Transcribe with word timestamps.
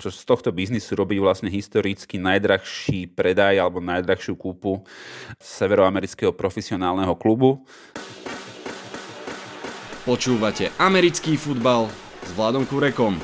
čo 0.00 0.08
z 0.08 0.24
tohto 0.24 0.48
biznisu 0.48 0.96
robí 0.96 1.20
vlastne 1.20 1.52
historicky 1.52 2.16
najdrahší 2.16 3.12
predaj 3.12 3.60
alebo 3.60 3.84
najdrahšiu 3.84 4.34
kúpu 4.34 4.80
severoamerického 5.36 6.32
profesionálneho 6.32 7.12
klubu. 7.20 7.60
Počúvate 10.08 10.72
americký 10.80 11.36
futbal 11.36 11.92
s 12.24 12.32
Vladom 12.32 12.64
Kurekom. 12.64 13.20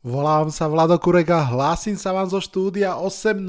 Volám 0.00 0.48
sa 0.48 0.64
Vlado 0.64 0.96
Kureka, 0.96 1.44
hlásim 1.52 1.92
sa 1.92 2.16
vám 2.16 2.24
zo 2.24 2.40
štúdia 2.40 2.96
8.0. 2.96 3.44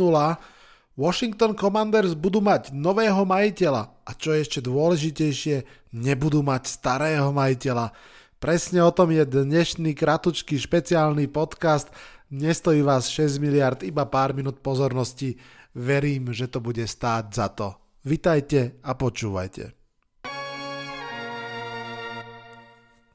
Washington 1.00 1.56
Commanders 1.56 2.20
budú 2.20 2.44
mať 2.44 2.76
nového 2.76 3.24
majiteľa 3.24 4.04
a 4.04 4.12
čo 4.12 4.36
je 4.36 4.44
ešte 4.44 4.60
dôležitejšie, 4.60 5.64
nebudú 5.96 6.44
mať 6.44 6.68
starého 6.68 7.32
majiteľa. 7.32 7.96
Presne 8.44 8.84
o 8.84 8.92
tom 8.92 9.16
je 9.16 9.24
dnešný 9.24 9.96
kratučký 9.96 10.60
špeciálny 10.60 11.32
podcast. 11.32 11.88
Nestojí 12.28 12.84
vás 12.84 13.08
6 13.08 13.40
miliard, 13.40 13.80
iba 13.88 14.04
pár 14.04 14.36
minút 14.36 14.60
pozornosti. 14.60 15.40
Verím, 15.72 16.36
že 16.36 16.52
to 16.52 16.60
bude 16.60 16.84
stáť 16.84 17.26
za 17.32 17.48
to. 17.56 17.72
Vitajte 18.04 18.84
a 18.84 18.92
počúvajte. 18.92 19.72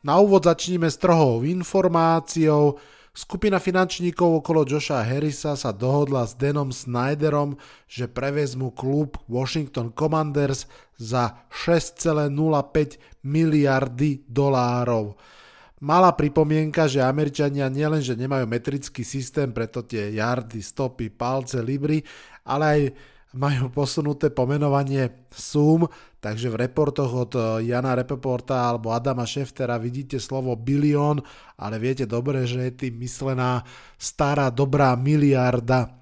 Na 0.00 0.16
úvod 0.16 0.48
začníme 0.48 0.88
s 0.88 0.96
trohou 0.96 1.44
informáciou. 1.44 2.80
Skupina 3.16 3.56
finančníkov 3.56 4.44
okolo 4.44 4.68
Josha 4.68 5.00
Harrisa 5.00 5.56
sa 5.56 5.72
dohodla 5.72 6.28
s 6.28 6.36
Denom 6.36 6.68
Snyderom, 6.68 7.56
že 7.88 8.12
prevezmu 8.12 8.76
klub 8.76 9.16
Washington 9.24 9.88
Commanders 9.96 10.68
za 11.00 11.48
6,05 11.48 12.28
miliardy 13.24 14.20
dolárov. 14.28 15.16
Malá 15.80 16.12
pripomienka, 16.12 16.84
že 16.84 17.00
Američania 17.00 17.72
nielenže 17.72 18.12
nemajú 18.12 18.44
metrický 18.44 19.00
systém, 19.00 19.48
preto 19.48 19.80
tie 19.80 20.12
jardy, 20.12 20.60
stopy, 20.60 21.08
palce, 21.08 21.64
libry, 21.64 22.04
ale 22.44 22.64
aj 22.68 22.80
majú 23.36 23.68
posunuté 23.70 24.32
pomenovanie 24.32 25.28
sum, 25.30 25.84
takže 26.18 26.48
v 26.50 26.66
reportoch 26.66 27.12
od 27.12 27.32
eh, 27.36 27.70
Jana 27.70 27.94
Repeporta 27.94 28.72
alebo 28.72 28.90
Adama 28.90 29.28
Šeftera 29.28 29.76
vidíte 29.76 30.16
slovo 30.18 30.56
bilión, 30.56 31.20
ale 31.60 31.76
viete 31.76 32.08
dobre, 32.08 32.48
že 32.48 32.72
je 32.72 32.88
tým 32.88 32.98
myslená 33.04 33.62
stará 34.00 34.48
dobrá 34.48 34.96
miliarda. 34.96 35.92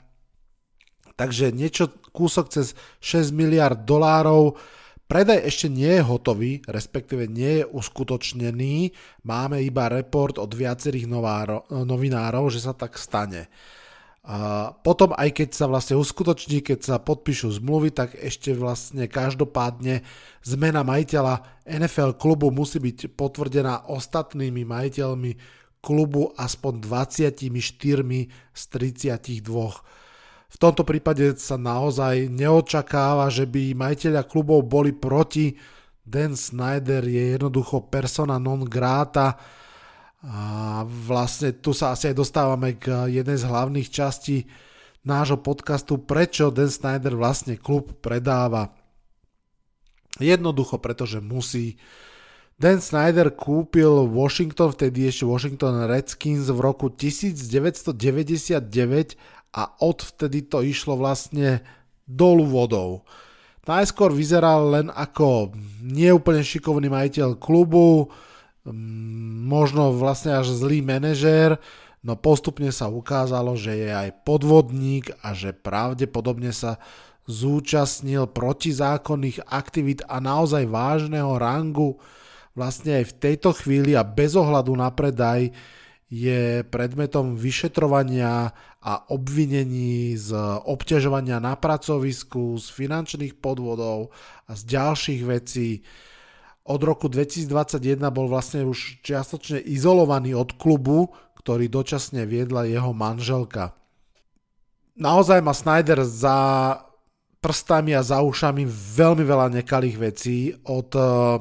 Takže 1.15 1.55
niečo 1.55 1.91
kúsok 2.11 2.51
cez 2.51 2.79
6 3.03 3.31
miliard 3.35 3.87
dolárov. 3.87 4.59
Predaj 5.05 5.47
ešte 5.47 5.69
nie 5.69 6.01
je 6.01 6.03
hotový, 6.03 6.53
respektíve 6.65 7.29
nie 7.29 7.63
je 7.63 7.65
uskutočnený. 7.69 8.91
Máme 9.23 9.61
iba 9.63 9.93
report 9.93 10.41
od 10.41 10.51
viacerých 10.51 11.07
novinárov, 11.71 12.49
že 12.51 12.65
sa 12.65 12.73
tak 12.73 12.97
stane. 12.99 13.47
A 14.25 14.73
potom 14.73 15.13
aj 15.13 15.37
keď 15.37 15.49
sa 15.53 15.69
vlastne 15.69 16.01
uskutoční, 16.01 16.65
keď 16.65 16.81
sa 16.81 16.97
podpíšu 16.97 17.61
zmluvy, 17.61 17.93
tak 17.93 18.17
ešte 18.17 18.57
vlastne 18.57 19.05
každopádne 19.05 20.01
zmena 20.41 20.81
majiteľa 20.81 21.45
NFL 21.69 22.17
klubu 22.17 22.49
musí 22.49 22.81
byť 22.81 23.13
potvrdená 23.13 23.85
ostatnými 23.93 24.65
majiteľmi 24.65 25.37
klubu 25.85 26.33
aspoň 26.41 26.73
24 26.81 27.53
z 28.57 28.63
32. 28.73 29.45
V 30.55 30.57
tomto 30.57 30.89
prípade 30.89 31.37
sa 31.37 31.61
naozaj 31.61 32.33
neočakáva, 32.33 33.29
že 33.29 33.45
by 33.45 33.77
majiteľia 33.77 34.25
klubov 34.25 34.65
boli 34.65 34.97
proti. 34.97 35.53
Dan 36.01 36.33
Snyder 36.33 37.05
je 37.05 37.37
jednoducho 37.37 37.93
persona 37.93 38.41
non 38.41 38.65
grata, 38.65 39.37
a 40.25 40.81
vlastne 40.89 41.53
tu 41.53 41.77
sa 41.77 41.93
asi 41.93 42.09
aj 42.09 42.17
dostávame 42.17 42.81
k 42.81 43.13
jednej 43.13 43.37
z 43.37 43.45
hlavných 43.45 43.89
častí 43.93 44.49
nášho 45.05 45.37
podcastu, 45.37 46.01
prečo 46.01 46.49
Dan 46.49 46.73
Snyder 46.73 47.13
vlastne 47.13 47.61
klub 47.61 47.93
predáva. 48.01 48.73
Jednoducho, 50.17 50.81
pretože 50.81 51.21
musí. 51.21 51.77
Dan 52.57 52.81
Snyder 52.81 53.37
kúpil 53.37 54.09
Washington, 54.09 54.73
vtedy 54.73 55.11
ešte 55.13 55.29
Washington 55.29 55.85
Redskins 55.85 56.49
v 56.49 56.57
roku 56.57 56.89
1999 56.89 58.65
a 59.53 59.63
odvtedy 59.85 60.49
to 60.49 60.65
išlo 60.65 60.97
vlastne 60.97 61.61
dolu 62.09 62.49
vodou. 62.49 63.05
Najskôr 63.65 64.13
vyzeral 64.13 64.73
len 64.73 64.87
ako 64.93 65.53
neúplne 65.85 66.45
šikovný 66.45 66.89
majiteľ 66.89 67.41
klubu, 67.41 68.09
možno 68.65 69.93
vlastne 69.93 70.41
až 70.41 70.57
zlý 70.57 70.81
manažér, 70.81 71.61
no 72.01 72.17
postupne 72.17 72.73
sa 72.73 72.89
ukázalo, 72.89 73.57
že 73.57 73.77
je 73.77 73.91
aj 73.93 74.25
podvodník 74.25 75.13
a 75.21 75.37
že 75.37 75.53
pravdepodobne 75.53 76.53
sa 76.53 76.81
zúčastnil 77.25 78.29
protizákonných 78.29 79.49
aktivít 79.49 80.05
a 80.09 80.21
naozaj 80.21 80.69
vážneho 80.69 81.37
rangu. 81.41 81.97
Vlastne 82.53 83.01
aj 83.03 83.05
v 83.13 83.17
tejto 83.19 83.51
chvíli 83.57 83.97
a 83.97 84.05
bez 84.05 84.37
ohľadu 84.37 84.73
na 84.77 84.93
predaj 84.93 85.53
je 86.13 86.63
predmetom 86.69 87.35
vyšetrovania 87.35 88.53
a 88.85 88.93
obvinení 89.09 90.15
z 90.21 90.37
obťažovania 90.69 91.41
na 91.41 91.57
pracovisku, 91.57 92.61
z 92.61 92.67
finančných 92.69 93.41
podvodov 93.41 94.13
a 94.45 94.53
z 94.53 94.63
ďalších 94.77 95.23
vecí 95.25 95.81
od 96.65 96.81
roku 96.81 97.13
2021 97.13 98.01
bol 98.09 98.27
vlastne 98.27 98.65
už 98.65 99.05
čiastočne 99.05 99.61
izolovaný 99.61 100.33
od 100.33 100.57
klubu, 100.57 101.13
ktorý 101.45 101.69
dočasne 101.69 102.25
viedla 102.25 102.65
jeho 102.65 102.97
manželka. 102.97 103.77
Naozaj 104.97 105.45
má 105.45 105.53
Snyder 105.53 106.01
za 106.09 106.39
prstami 107.45 107.93
a 107.93 108.01
za 108.01 108.25
ušami 108.25 108.65
veľmi 108.97 109.21
veľa 109.21 109.53
nekalých 109.61 109.97
vecí 110.01 110.57
od, 110.65 110.89
eh, 110.97 111.37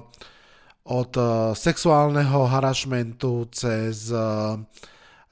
od 0.92 1.12
eh, 1.16 1.26
sexuálneho 1.56 2.44
harašmentu 2.44 3.48
cez 3.56 4.12
eh, 4.12 4.60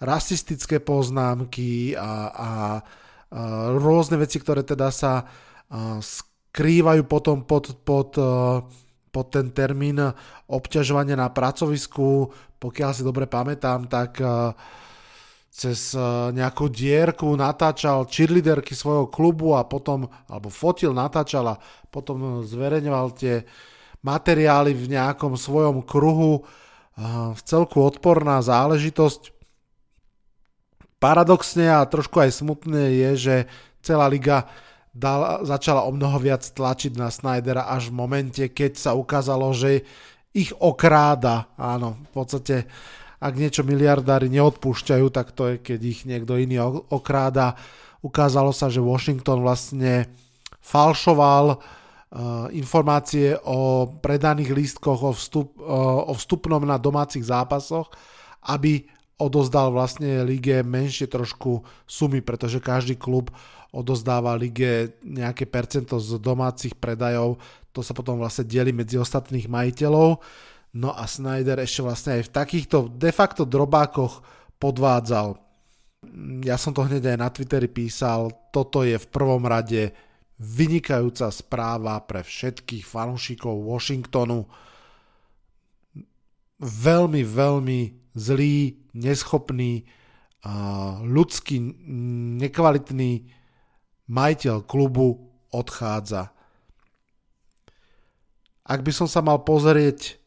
rasistické 0.01 0.81
poznámky 0.81 1.93
a, 1.93 2.33
a, 2.33 2.49
rôzne 3.77 4.17
veci, 4.17 4.41
ktoré 4.41 4.65
teda 4.65 4.89
sa 4.89 5.29
skrývajú 6.01 7.05
potom 7.05 7.45
pod, 7.45 7.77
pod 7.85 8.17
pod 9.11 9.35
ten 9.35 9.51
termín 9.51 9.99
obťažovania 10.47 11.19
na 11.19 11.27
pracovisku, 11.27 12.31
pokiaľ 12.57 12.91
si 12.95 13.03
dobre 13.03 13.27
pamätám, 13.27 13.91
tak 13.91 14.23
eh, 14.23 14.55
cez 15.51 15.91
eh, 15.93 16.01
nejakú 16.31 16.71
dierku 16.71 17.27
natáčal 17.35 18.07
cheerleaderky 18.07 18.71
svojho 18.71 19.11
klubu 19.11 19.53
a 19.59 19.67
potom, 19.67 20.07
alebo 20.31 20.47
fotil, 20.47 20.95
natáčal 20.95 21.45
a 21.53 21.59
potom 21.91 22.41
zverejňoval 22.47 23.07
tie 23.19 23.43
materiály 24.01 24.73
v 24.73 24.95
nejakom 24.97 25.35
svojom 25.35 25.83
kruhu. 25.83 26.47
Eh, 26.95 27.31
v 27.35 27.41
celku 27.43 27.83
odporná 27.83 28.39
záležitosť. 28.39 29.35
Paradoxne 31.01 31.65
a 31.65 31.81
trošku 31.89 32.21
aj 32.21 32.29
smutné 32.45 32.93
je, 32.93 33.11
že 33.17 33.35
celá 33.81 34.05
liga 34.05 34.45
dal, 34.91 35.47
začala 35.47 35.87
o 35.87 35.91
mnoho 35.95 36.19
viac 36.19 36.43
tlačiť 36.43 36.99
na 36.99 37.07
Snydera 37.07 37.67
až 37.67 37.89
v 37.89 37.97
momente, 37.97 38.43
keď 38.51 38.71
sa 38.77 38.91
ukázalo, 38.93 39.51
že 39.55 39.83
ich 40.31 40.51
okráda. 40.55 41.51
Áno, 41.59 41.99
v 42.07 42.11
podstate 42.11 42.55
ak 43.21 43.33
niečo 43.37 43.61
miliardári 43.61 44.33
neodpúšťajú, 44.33 45.05
tak 45.13 45.37
to 45.37 45.53
je, 45.53 45.55
keď 45.61 45.79
ich 45.85 45.99
niekto 46.09 46.41
iný 46.41 46.57
okráda. 46.89 47.53
Ukázalo 48.01 48.49
sa, 48.49 48.65
že 48.65 48.81
Washington 48.81 49.45
vlastne 49.45 50.09
falšoval 50.57 51.45
uh, 51.53 52.49
informácie 52.49 53.37
o 53.45 53.85
predaných 54.01 54.57
lístkoch 54.57 54.99
o, 55.05 55.13
vstup, 55.13 55.53
uh, 55.61 56.09
o 56.09 56.17
vstupnom 56.17 56.65
na 56.65 56.81
domácich 56.81 57.21
zápasoch, 57.21 57.93
aby 58.49 58.89
odozdal 59.21 59.69
vlastne 59.69 60.25
lige 60.25 60.65
menšie 60.65 61.05
trošku 61.05 61.61
sumy, 61.85 62.25
pretože 62.25 62.57
každý 62.57 62.97
klub 62.97 63.29
odozdáva 63.71 64.35
lige 64.35 64.99
nejaké 65.03 65.47
percento 65.47 65.95
z 65.97 66.19
domácich 66.19 66.75
predajov, 66.75 67.39
to 67.71 67.79
sa 67.79 67.95
potom 67.95 68.19
vlastne 68.19 68.43
delí 68.43 68.75
medzi 68.75 68.99
ostatných 68.99 69.47
majiteľov. 69.47 70.19
No 70.75 70.91
a 70.91 71.07
Snyder 71.07 71.59
ešte 71.59 71.83
vlastne 71.83 72.19
aj 72.19 72.27
v 72.27 72.33
takýchto 72.35 72.77
de 72.91 73.11
facto 73.11 73.47
drobákoch 73.47 74.23
podvádzal. 74.59 75.39
Ja 76.43 76.55
som 76.59 76.75
to 76.75 76.83
hneď 76.83 77.15
aj 77.15 77.17
na 77.19 77.29
Twitteri 77.31 77.71
písal, 77.71 78.31
toto 78.51 78.83
je 78.83 78.99
v 78.99 79.07
prvom 79.11 79.43
rade 79.47 79.95
vynikajúca 80.41 81.29
správa 81.29 82.01
pre 82.03 82.25
všetkých 82.25 82.83
fanúšikov 82.83 83.55
Washingtonu. 83.55 84.49
Veľmi, 86.61 87.21
veľmi 87.21 87.79
zlý, 88.17 88.81
neschopný, 88.97 89.85
ľudský, 91.05 91.61
nekvalitný 92.41 93.29
majiteľ 94.11 94.67
klubu 94.67 95.31
odchádza. 95.55 96.35
Ak 98.67 98.83
by 98.83 98.91
som 98.91 99.07
sa 99.07 99.23
mal 99.23 99.47
pozrieť 99.47 100.19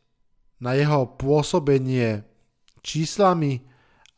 na 0.58 0.72
jeho 0.72 1.04
pôsobenie 1.20 2.24
číslami 2.80 3.64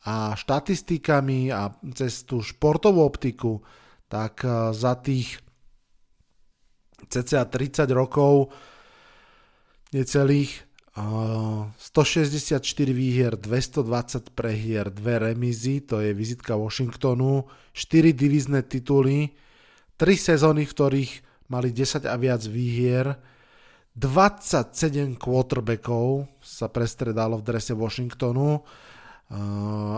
a 0.07 0.31
štatistikami 0.39 1.51
a 1.51 1.75
cez 1.91 2.23
tú 2.23 2.39
športovú 2.39 3.03
optiku, 3.03 3.59
tak 4.07 4.47
e, 4.47 4.71
za 4.71 4.95
tých 4.99 5.43
cca 7.11 7.43
30 7.43 7.87
rokov 7.91 8.55
necelých 9.91 10.67
164 10.97 12.57
výhier, 12.89 13.37
220 13.37 14.33
prehier, 14.33 14.89
2 14.89 15.29
remízy, 15.29 15.85
to 15.85 16.01
je 16.01 16.09
vizitka 16.09 16.57
Washingtonu, 16.57 17.45
4 17.77 18.17
divizné 18.17 18.65
tituly, 18.65 19.37
3 19.97 20.13
sezóny, 20.13 20.63
v 20.63 20.73
ktorých 20.73 21.11
mali 21.49 21.73
10 21.73 22.05
a 22.05 22.15
viac 22.15 22.41
výhier, 22.45 23.17
27 23.97 25.17
quarterbackov 25.17 26.29
sa 26.37 26.69
prestredalo 26.69 27.41
v 27.41 27.45
drese 27.49 27.73
Washingtonu. 27.73 28.61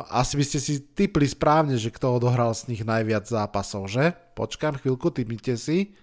asi 0.07 0.33
by 0.39 0.43
ste 0.47 0.59
si 0.63 0.73
typli 0.95 1.27
správne, 1.27 1.75
že 1.75 1.91
kto 1.91 2.15
odohral 2.15 2.55
z 2.55 2.71
nich 2.71 2.81
najviac 2.87 3.27
zápasov, 3.27 3.91
že? 3.91 4.15
Počkám 4.39 4.79
chvíľku, 4.79 5.11
typnite 5.11 5.59
si. 5.59 5.93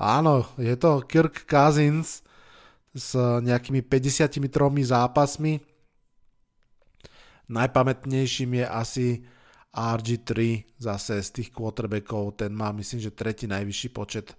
Áno, 0.00 0.48
je 0.56 0.74
to 0.80 1.04
Kirk 1.04 1.44
Cousins, 1.44 2.24
s 2.94 3.18
nejakými 3.18 3.82
53 3.82 4.38
zápasmi. 4.86 5.58
Najpamätnejším 7.50 8.62
je 8.62 8.66
asi 8.70 9.06
RG3 9.74 10.30
zase 10.78 11.18
z 11.18 11.30
tých 11.42 11.50
quarterbackov, 11.50 12.38
ten 12.38 12.54
má 12.54 12.70
myslím, 12.70 13.02
že 13.02 13.10
tretí 13.10 13.50
najvyšší 13.50 13.88
počet 13.90 14.38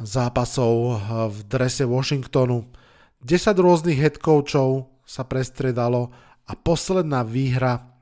zápasov 0.00 1.00
v 1.32 1.38
drese 1.44 1.84
Washingtonu. 1.84 2.68
10 3.24 3.56
rôznych 3.56 3.96
head 4.00 4.16
coachov 4.20 4.88
sa 5.04 5.24
prestredalo 5.24 6.12
a 6.48 6.52
posledná 6.56 7.24
výhra 7.24 7.96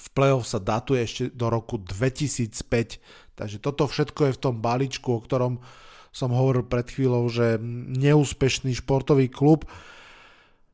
v 0.00 0.06
playoff 0.16 0.48
sa 0.48 0.56
datuje 0.56 1.04
ešte 1.04 1.22
do 1.36 1.52
roku 1.52 1.76
2005. 1.76 3.36
Takže 3.36 3.56
toto 3.60 3.84
všetko 3.84 4.32
je 4.32 4.36
v 4.36 4.42
tom 4.42 4.54
balíčku, 4.64 5.12
o 5.12 5.20
ktorom 5.20 5.60
som 6.10 6.32
hovoril 6.32 6.64
pred 6.66 6.88
chvíľou, 6.88 7.28
že 7.28 7.60
neúspešný 8.00 8.74
športový 8.80 9.28
klub. 9.28 9.68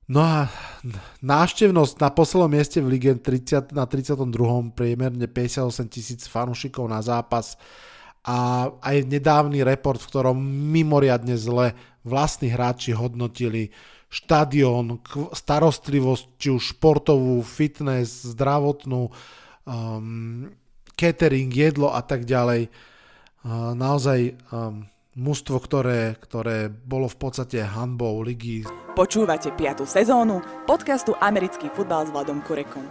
No 0.07 0.23
a 0.23 0.47
návštevnosť 1.19 1.99
na 1.99 2.15
poslednom 2.15 2.47
mieste 2.47 2.79
v 2.79 2.95
lige 2.95 3.19
30, 3.19 3.75
na 3.75 3.91
32. 3.91 4.23
priemerne 4.71 5.27
58 5.27 5.91
tisíc 5.91 6.31
fanúšikov 6.31 6.87
na 6.87 7.03
zápas 7.03 7.59
a 8.23 8.71
aj 8.71 9.03
nedávny 9.03 9.67
report, 9.67 9.99
v 9.99 10.11
ktorom 10.11 10.39
mimoriadne 10.71 11.35
zle 11.35 11.75
vlastní 12.07 12.55
hráči 12.55 12.95
hodnotili 12.95 13.75
štadión, 14.07 15.03
starostlivosť, 15.35 16.25
či 16.39 16.49
už 16.55 16.79
športovú, 16.79 17.43
fitness, 17.43 18.31
zdravotnú, 18.31 19.11
um, 19.67 20.55
catering, 20.95 21.51
jedlo 21.51 21.91
a 21.91 21.99
tak 22.07 22.23
ďalej. 22.23 22.71
Uh, 23.43 23.75
naozaj 23.75 24.39
um, 24.55 24.87
mužstvo, 25.17 25.57
ktoré, 25.65 26.13
ktoré 26.21 26.69
bolo 26.69 27.09
v 27.09 27.17
podstate 27.17 27.65
hanbou 27.65 28.21
ligy. 28.21 28.69
Počúvate 28.93 29.49
5. 29.49 29.89
sezónu 29.89 30.45
podcastu 30.69 31.17
Americký 31.17 31.73
futbal 31.73 32.05
s 32.05 32.13
Vladom 32.13 32.45
Kurekom. 32.45 32.85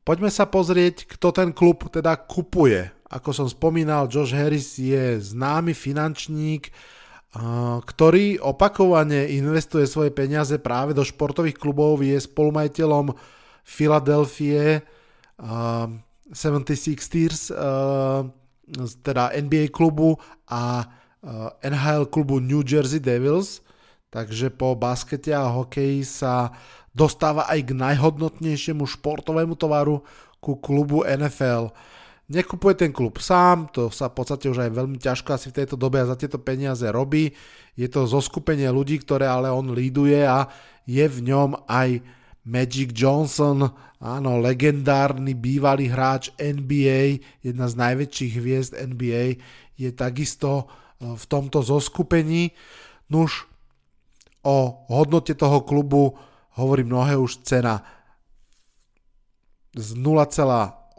Poďme 0.00 0.32
sa 0.32 0.48
pozrieť, 0.48 1.04
kto 1.04 1.28
ten 1.32 1.52
klub 1.52 1.92
teda 1.92 2.16
kupuje. 2.24 2.88
Ako 3.12 3.36
som 3.36 3.44
spomínal, 3.48 4.08
Josh 4.08 4.32
Harris 4.32 4.80
je 4.80 5.20
známy 5.20 5.76
finančník, 5.76 6.72
ktorý 7.84 8.40
opakovane 8.40 9.28
investuje 9.32 9.84
svoje 9.84 10.08
peniaze 10.12 10.56
práve 10.56 10.96
do 10.96 11.04
športových 11.04 11.60
klubov, 11.60 12.00
je 12.00 12.16
spolumajiteľom 12.16 13.12
Philadelphia 13.64 14.80
76ers, 16.32 17.52
teda 19.04 19.32
NBA 19.36 19.70
klubu 19.70 20.16
a 20.48 20.84
eh, 21.22 21.70
NHL 21.70 22.08
klubu 22.08 22.40
New 22.40 22.64
Jersey 22.64 23.00
Devils, 23.00 23.60
takže 24.08 24.50
po 24.52 24.72
baskete 24.78 25.34
a 25.34 25.48
hokeji 25.48 26.04
sa 26.06 26.54
dostáva 26.94 27.50
aj 27.50 27.60
k 27.66 27.70
najhodnotnejšiemu 27.74 28.86
športovému 28.86 29.58
tovaru 29.58 30.00
ku 30.38 30.56
klubu 30.60 31.02
NFL. 31.02 31.74
Nekupuje 32.24 32.72
ten 32.80 32.92
klub 32.94 33.20
sám, 33.20 33.68
to 33.68 33.92
sa 33.92 34.08
v 34.08 34.16
podstate 34.16 34.48
už 34.48 34.64
aj 34.64 34.72
veľmi 34.72 34.96
ťažko 34.96 35.36
asi 35.36 35.52
v 35.52 35.60
tejto 35.60 35.76
dobe 35.76 36.00
a 36.00 36.08
za 36.08 36.16
tieto 36.16 36.40
peniaze 36.40 36.88
robí. 36.88 37.36
Je 37.76 37.84
to 37.90 38.08
zoskupenie 38.08 38.70
ľudí, 38.72 38.96
ktoré 39.04 39.28
ale 39.28 39.52
on 39.52 39.76
líduje 39.76 40.24
a 40.24 40.48
je 40.88 41.04
v 41.04 41.18
ňom 41.20 41.68
aj 41.68 42.00
Magic 42.44 42.92
Johnson, 42.92 43.72
áno, 44.00 44.36
legendárny 44.36 45.32
bývalý 45.32 45.88
hráč 45.88 46.28
NBA, 46.36 47.24
jedna 47.40 47.66
z 47.72 47.74
najväčších 47.80 48.32
hviezd 48.36 48.72
NBA, 48.76 49.40
je 49.80 49.90
takisto 49.96 50.68
e, 51.00 51.16
v 51.16 51.24
tomto 51.24 51.64
zoskupení. 51.64 52.52
Nuž 53.08 53.48
o 54.44 54.84
hodnote 54.92 55.32
toho 55.32 55.64
klubu 55.64 56.12
hovorí 56.60 56.84
mnohé 56.84 57.16
už 57.16 57.40
cena 57.48 57.80
z 59.74 59.88
0,8 59.98 60.94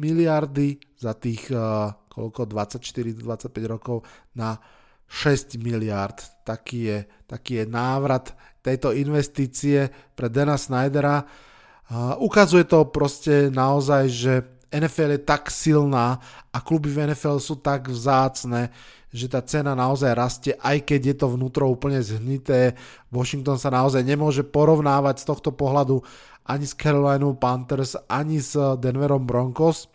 miliardy 0.00 0.80
za 0.98 1.14
tých 1.14 1.52
uh, 1.54 1.94
koľko 2.10 2.50
24-25 2.50 3.22
rokov 3.70 4.02
na 4.34 4.58
6 5.06 5.62
miliard. 5.62 6.18
Taký 6.42 6.78
je, 6.82 6.98
taký 7.30 7.62
je 7.62 7.64
návrat 7.70 8.34
tejto 8.60 8.92
investície 8.92 9.88
pre 10.14 10.28
Dana 10.28 10.60
Snydera. 10.60 11.24
Ukazuje 12.20 12.64
to 12.64 12.86
proste 12.86 13.50
naozaj, 13.50 14.04
že 14.06 14.32
NFL 14.70 15.18
je 15.18 15.22
tak 15.26 15.50
silná 15.50 16.22
a 16.54 16.58
kluby 16.62 16.94
v 16.94 17.10
NFL 17.10 17.42
sú 17.42 17.58
tak 17.58 17.90
vzácne, 17.90 18.70
že 19.10 19.26
tá 19.26 19.42
cena 19.42 19.74
naozaj 19.74 20.14
rastie, 20.14 20.52
aj 20.54 20.86
keď 20.86 21.00
je 21.10 21.16
to 21.18 21.26
vnútro 21.34 21.66
úplne 21.66 21.98
zhnité. 21.98 22.78
Washington 23.10 23.58
sa 23.58 23.74
naozaj 23.74 24.06
nemôže 24.06 24.46
porovnávať 24.46 25.26
z 25.26 25.28
tohto 25.34 25.50
pohľadu 25.50 26.06
ani 26.46 26.62
s 26.62 26.78
Carolina 26.78 27.26
Panthers, 27.34 27.98
ani 28.06 28.38
s 28.38 28.54
Denverom 28.54 29.26
Broncos. 29.26 29.90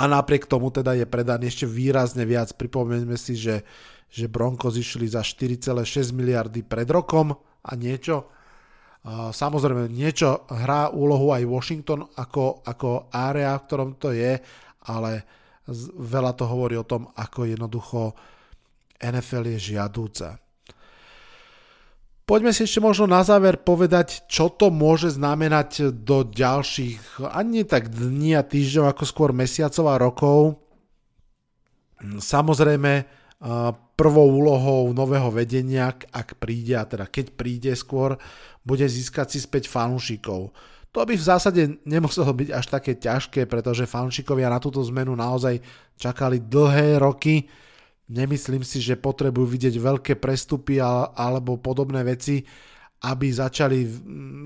A 0.00 0.08
napriek 0.08 0.48
tomu 0.48 0.72
teda 0.72 0.96
je 0.96 1.04
predaný 1.04 1.52
ešte 1.52 1.68
výrazne 1.68 2.24
viac. 2.24 2.56
Pripomeňme 2.56 3.20
si, 3.20 3.36
že 3.36 3.60
že 4.10 4.26
Broncos 4.26 4.74
išli 4.74 5.06
za 5.06 5.22
4,6 5.22 6.10
miliardy 6.10 6.66
pred 6.66 6.90
rokom 6.90 7.30
a 7.62 7.70
niečo. 7.78 8.26
Samozrejme, 9.06 9.86
niečo 9.86 10.50
hrá 10.50 10.90
úlohu 10.90 11.30
aj 11.30 11.46
Washington 11.46 12.04
ako, 12.18 12.66
ako 12.66 13.06
area, 13.14 13.54
v 13.54 13.64
ktorom 13.70 13.90
to 14.02 14.10
je, 14.10 14.34
ale 14.90 15.24
veľa 15.94 16.34
to 16.34 16.44
hovorí 16.50 16.74
o 16.74 16.84
tom, 16.84 17.06
ako 17.14 17.46
jednoducho 17.46 18.12
NFL 18.98 19.56
je 19.56 19.78
žiadúce. 19.78 20.26
Poďme 22.30 22.54
si 22.54 22.62
ešte 22.62 22.78
možno 22.78 23.10
na 23.10 23.26
záver 23.26 23.58
povedať, 23.58 24.22
čo 24.30 24.54
to 24.54 24.70
môže 24.70 25.18
znamenať 25.18 25.90
do 26.06 26.22
ďalších, 26.22 27.26
ani 27.26 27.66
tak 27.66 27.90
dní 27.90 28.38
a 28.38 28.46
týždňov, 28.46 28.86
ako 28.86 29.02
skôr 29.02 29.30
mesiacov 29.34 29.90
a 29.90 29.98
rokov. 29.98 30.40
Samozrejme, 31.98 33.02
prvou 33.98 34.46
úlohou 34.46 34.94
nového 34.94 35.26
vedenia, 35.34 35.90
ak 35.90 36.38
príde, 36.38 36.78
a 36.78 36.86
teda 36.86 37.10
keď 37.10 37.34
príde 37.34 37.74
skôr, 37.74 38.14
bude 38.62 38.86
získať 38.86 39.34
si 39.34 39.42
späť 39.42 39.66
fanúšikov. 39.66 40.54
To 40.94 41.02
by 41.02 41.18
v 41.18 41.26
zásade 41.26 41.82
nemuselo 41.82 42.30
byť 42.30 42.48
až 42.54 42.66
také 42.70 42.94
ťažké, 42.94 43.50
pretože 43.50 43.90
fanúšikovia 43.90 44.46
na 44.46 44.62
túto 44.62 44.78
zmenu 44.86 45.18
naozaj 45.18 45.58
čakali 45.98 46.46
dlhé 46.46 47.02
roky. 47.02 47.50
Nemyslím 48.10 48.66
si, 48.66 48.82
že 48.82 48.98
potrebujú 48.98 49.46
vidieť 49.46 49.78
veľké 49.78 50.12
prestupy 50.18 50.82
alebo 50.82 51.62
podobné 51.62 52.02
veci, 52.02 52.42
aby 53.06 53.30
začali 53.30 53.86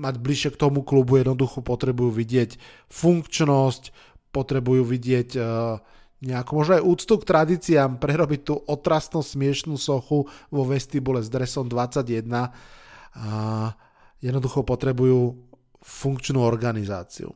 mať 0.05 0.15
bližšie 0.21 0.49
k 0.53 0.61
tomu 0.61 0.85
klubu. 0.85 1.17
Jednoducho 1.17 1.65
potrebujú 1.65 2.13
vidieť 2.13 2.61
funkčnosť, 2.87 3.83
potrebujú 4.29 4.85
vidieť 4.85 5.29
uh, 5.35 5.81
nejakú 6.21 6.51
možno 6.55 6.77
aj 6.77 6.83
úctu 6.85 7.13
k 7.17 7.27
tradíciám, 7.27 7.97
prerobiť 8.03 8.41
tú 8.45 8.55
otrasno 8.69 9.25
smiešnú 9.25 9.75
sochu 9.81 10.29
vo 10.29 10.63
vestibule 10.63 11.25
s 11.25 11.33
dresom 11.33 11.65
21 11.65 12.53
a 13.15 13.71
jednoducho 14.21 14.61
potrebujú 14.61 15.41
funkčnú 15.81 16.41
organizáciu. 16.43 17.33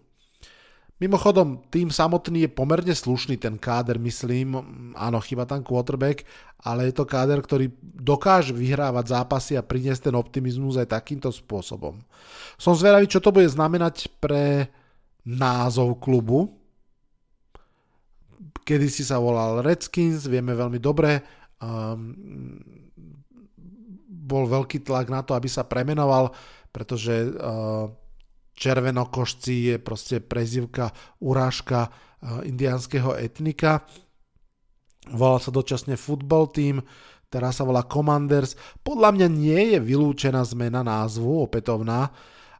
Mimochodom, 1.00 1.63
tým 1.72 1.88
samotný 1.88 2.46
je 2.46 2.51
pomerne 2.51 2.91
slušný 2.91 3.39
ten 3.39 3.56
káder, 3.56 3.96
myslím. 4.03 4.60
Áno, 5.00 5.24
chyba 5.24 5.48
tam 5.48 5.63
quarterback, 5.63 6.27
ale 6.60 6.91
je 6.91 7.00
to 7.00 7.08
káder, 7.08 7.39
ktorý 7.39 7.72
dokáže 7.82 8.51
vyhrávať 8.51 9.15
zápasy 9.15 9.56
a 9.56 9.63
priniesť 9.63 10.12
ten 10.12 10.15
optimizmus 10.20 10.75
aj 10.75 10.91
takýmto 10.91 11.32
spôsobom. 11.32 12.03
Som 12.60 12.75
zvedavý, 12.75 13.08
čo 13.08 13.24
to 13.24 13.32
bude 13.32 13.48
znamenať 13.48 14.12
pre 14.20 14.68
názov 15.24 16.03
klubu, 16.03 16.51
kedy 18.68 18.91
si 18.91 19.08
sa 19.08 19.24
volal 19.24 19.63
Redskins, 19.63 20.27
vieme 20.27 20.51
veľmi 20.51 20.77
dobre, 20.84 21.39
Um, 21.60 22.15
bol 24.08 24.48
veľký 24.48 24.79
tlak 24.79 25.12
na 25.12 25.20
to, 25.27 25.36
aby 25.36 25.51
sa 25.51 25.68
premenoval, 25.68 26.32
pretože 26.72 27.36
uh, 27.36 27.91
červenokošci 28.60 29.56
je 29.72 29.75
proste 29.80 30.20
prezivka, 30.20 30.92
urážka 31.24 31.88
uh, 31.88 32.44
indiánskeho 32.44 33.16
etnika. 33.16 33.88
Volal 35.16 35.39
sa 35.39 35.50
dočasne 35.50 35.96
football 35.96 36.51
team, 36.51 36.84
teraz 37.32 37.58
sa 37.58 37.63
volá 37.63 37.88
Commanders. 37.88 38.60
Podľa 38.84 39.16
mňa 39.16 39.28
nie 39.32 39.62
je 39.74 39.80
vylúčená 39.80 40.44
zmena 40.44 40.84
názvu 40.84 41.48
opätovná, 41.48 42.12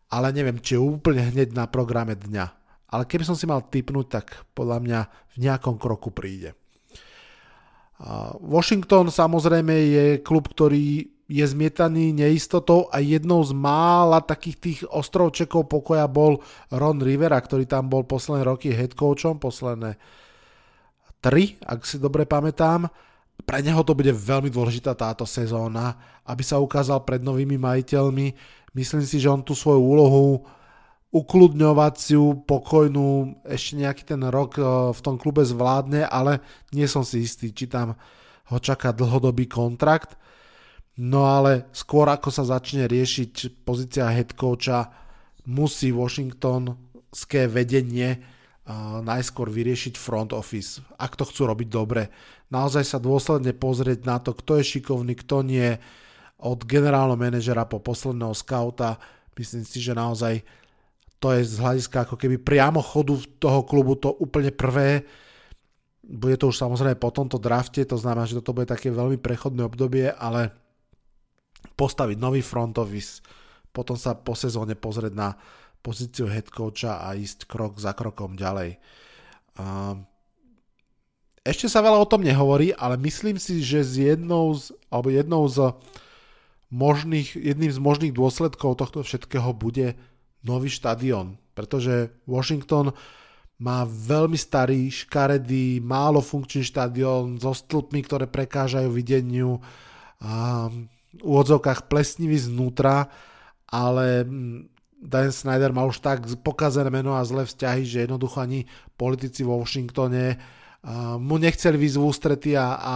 ale 0.10 0.34
neviem, 0.34 0.58
či 0.58 0.79
je 0.79 0.82
úplne 0.82 1.22
hneď 1.22 1.53
na 1.53 1.68
programe 1.68 2.15
dňa. 2.18 2.46
Ale 2.89 3.06
keby 3.06 3.22
som 3.22 3.38
si 3.38 3.46
mal 3.46 3.70
typnúť, 3.70 4.08
tak 4.10 4.50
podľa 4.58 4.82
mňa 4.82 5.00
v 5.06 5.36
nejakom 5.46 5.77
kroku 5.77 6.10
príde. 6.10 6.58
Washington 8.41 9.12
samozrejme 9.12 9.75
je 9.75 10.06
klub, 10.25 10.50
ktorý 10.50 11.18
je 11.29 11.45
zmietaný 11.45 12.09
neistotou 12.17 12.89
a 12.89 12.98
jednou 12.98 13.45
z 13.45 13.53
mála 13.53 14.17
takých 14.17 14.57
tých 14.57 14.79
ostrovčekov 14.89 15.69
pokoja 15.69 16.09
bol 16.09 16.41
Ron 16.74 16.98
Rivera, 17.05 17.38
ktorý 17.38 17.69
tam 17.69 17.86
bol 17.86 18.01
posledné 18.01 18.50
roky 18.50 18.74
head 18.74 18.98
coachom, 18.98 19.38
posledné 19.38 20.01
tri, 21.21 21.53
ak 21.62 21.86
si 21.86 22.01
dobre 22.01 22.25
pamätám. 22.25 22.89
Pre 23.39 23.59
neho 23.62 23.86
to 23.86 23.93
bude 23.93 24.09
veľmi 24.09 24.50
dôležitá 24.50 24.98
táto 24.98 25.24
sezóna, 25.24 25.95
aby 26.25 26.41
sa 26.41 26.57
ukázal 26.57 27.05
pred 27.05 27.21
novými 27.21 27.62
majiteľmi. 27.62 28.27
Myslím 28.74 29.05
si, 29.05 29.21
že 29.21 29.29
on 29.29 29.45
tú 29.45 29.53
svoju 29.53 29.79
úlohu 29.79 30.43
ukludňovaciu, 31.09 32.45
pokojnú, 32.45 33.41
ešte 33.45 33.81
nejaký 33.81 34.03
ten 34.05 34.21
rok 34.29 34.62
e, 34.62 34.62
v 34.93 35.00
tom 35.01 35.17
klube 35.17 35.41
zvládne, 35.41 36.05
ale 36.05 36.38
nie 36.69 36.86
som 36.86 37.01
si 37.01 37.25
istý, 37.25 37.50
či 37.50 37.65
tam 37.65 37.98
ho 38.53 38.57
čaká 38.62 38.93
dlhodobý 38.93 39.50
kontrakt. 39.50 40.13
No 41.00 41.24
ale 41.32 41.72
skôr 41.72 42.12
ako 42.12 42.27
sa 42.27 42.44
začne 42.44 42.84
riešiť 42.84 43.63
pozícia 43.63 44.12
head 44.12 44.36
coacha, 44.36 44.91
musí 45.48 45.96
Washingtonské 45.96 47.48
vedenie 47.48 48.20
najskôr 49.01 49.48
vyriešiť 49.50 49.96
front 49.96 50.36
office, 50.36 50.84
ak 51.00 51.15
to 51.15 51.24
chcú 51.25 51.50
robiť 51.50 51.68
dobre. 51.72 52.12
Naozaj 52.51 52.84
sa 52.84 53.00
dôsledne 53.00 53.56
pozrieť 53.56 54.06
na 54.06 54.20
to, 54.20 54.36
kto 54.36 54.60
je 54.60 54.77
šikovný, 54.77 55.18
kto 55.18 55.41
nie, 55.41 55.79
od 56.39 56.60
generálneho 56.68 57.18
manažera 57.18 57.65
po 57.65 57.79
posledného 57.79 58.36
skauta. 58.36 59.00
Myslím 59.39 59.63
si, 59.63 59.79
že 59.79 59.96
naozaj 59.96 60.44
to 61.20 61.32
je 61.36 61.48
z 61.48 61.63
hľadiska 61.63 62.08
ako 62.08 62.15
keby 62.20 62.39
priamo 62.39 62.84
chodu 62.84 63.15
toho 63.39 63.63
klubu 63.63 63.96
to 63.96 64.12
úplne 64.20 64.51
prvé. 64.51 65.08
Bude 66.03 66.36
to 66.36 66.51
už 66.51 66.60
samozrejme 66.60 67.00
po 67.00 67.12
tomto 67.12 67.39
drafte, 67.39 67.88
to 67.88 67.96
znamená, 67.96 68.27
že 68.27 68.39
toto 68.44 68.51
bude 68.51 68.68
také 68.68 68.91
veľmi 68.91 69.15
prechodné 69.15 69.63
obdobie, 69.63 70.12
ale 70.12 70.51
postaviť 71.75 72.18
nový 72.20 72.44
front 72.44 72.75
office, 72.78 73.24
potom 73.70 73.96
sa 73.96 74.18
po 74.18 74.34
sezóne 74.34 74.75
pozrieť 74.75 75.13
na 75.13 75.38
pozíciu 75.80 76.28
head 76.28 76.51
coacha 76.51 77.06
a 77.06 77.16
ísť 77.16 77.48
krok 77.48 77.80
za 77.80 77.96
krokom 77.96 78.36
ďalej. 78.36 78.75
Ešte 81.39 81.72
sa 81.72 81.80
veľa 81.80 82.04
o 82.04 82.10
tom 82.10 82.22
nehovorí, 82.22 82.75
ale 82.75 83.00
myslím 83.00 83.39
si, 83.39 83.63
že 83.63 83.82
z 83.88 84.16
jednou 84.16 84.51
z, 84.54 84.75
alebo 84.92 85.08
jednou 85.08 85.48
z 85.48 85.72
možných, 86.70 87.34
jedným 87.34 87.72
z 87.72 87.80
možných 87.80 88.13
dôsledkov 88.13 88.75
tohto 88.75 89.01
všetkého 89.01 89.56
bude 89.56 89.96
nový 90.44 90.68
štadión, 90.68 91.39
pretože 91.56 92.12
Washington 92.28 92.92
má 93.60 93.84
veľmi 93.84 94.39
starý, 94.39 94.88
škaredý, 94.88 95.84
málo 95.84 96.24
funkčný 96.24 96.63
štadión 96.63 97.39
so 97.39 97.51
stĺpmi, 97.51 98.00
ktoré 98.08 98.28
prekážajú 98.28 98.88
videniu, 98.92 99.60
v 100.20 100.99
úvodzovkách 101.18 101.89
plesnivý 101.89 102.38
znútra, 102.38 103.10
ale 103.70 104.25
Dan 105.00 105.32
Snyder 105.32 105.72
má 105.72 105.88
už 105.88 106.04
tak 106.04 106.28
pokazené 106.44 106.92
meno 106.92 107.16
a 107.16 107.24
zlé 107.24 107.48
vzťahy, 107.48 107.88
že 107.88 108.04
jednoducho 108.04 108.44
ani 108.44 108.68
politici 109.00 109.48
vo 109.48 109.58
Washingtone 109.58 110.36
mu 111.20 111.36
nechceli 111.36 111.75
výsť 111.75 111.98
v 112.00 112.08
ústrety 112.08 112.51
a, 112.56 112.80
a 112.80 112.94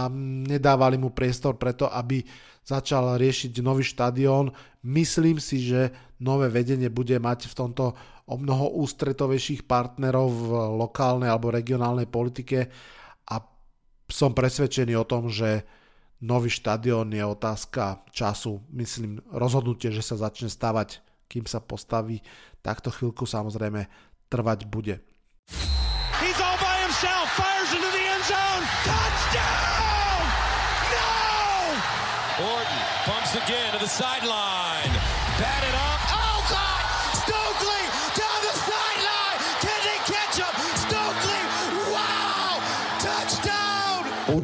nedávali 0.48 0.96
mu 0.96 1.12
priestor 1.12 1.60
preto, 1.60 1.88
aby 1.88 2.24
začal 2.64 3.20
riešiť 3.20 3.60
nový 3.60 3.84
štadión. 3.84 4.52
Myslím 4.88 5.36
si, 5.36 5.60
že 5.60 5.92
nové 6.20 6.48
vedenie 6.48 6.88
bude 6.88 7.20
mať 7.20 7.52
v 7.52 7.54
tomto 7.54 7.84
o 8.24 8.40
mnoho 8.40 8.80
ústretovejších 8.80 9.68
partnerov 9.68 10.28
v 10.32 10.48
lokálnej 10.80 11.28
alebo 11.28 11.52
regionálnej 11.52 12.08
politike 12.08 12.72
a 13.28 13.36
som 14.08 14.32
presvedčený 14.32 14.96
o 14.96 15.04
tom, 15.04 15.28
že 15.28 15.60
nový 16.20 16.50
štadión 16.52 17.10
je 17.10 17.24
otázka 17.24 18.04
času. 18.12 18.62
Myslím, 18.70 19.24
rozhodnutie, 19.32 19.90
že 19.90 20.04
sa 20.04 20.18
začne 20.20 20.52
stavať 20.52 21.04
kým 21.34 21.50
sa 21.50 21.60
postaví, 21.60 22.22
takto 22.60 22.92
chvíľku 22.92 23.26
samozrejme 23.26 23.88
trvať 24.28 24.68
bude. 24.68 25.00
He's 26.22 26.38
all 26.40 26.58
by 26.62 26.74
himself, 26.86 27.26
fires 27.34 27.70
into 27.74 27.90
the 27.90 28.04
end 28.06 28.24
zone, 28.24 28.64
touchdown! 28.86 30.22
No! 30.94 31.10
Orton 32.38 32.82
pumps 33.08 33.32
again 33.34 33.70
to 33.74 33.80
the 33.82 33.90
sideline, 33.90 34.83